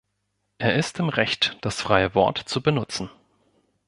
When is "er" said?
0.57-0.73